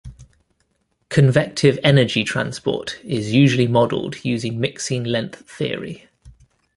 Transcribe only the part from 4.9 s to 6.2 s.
length theory.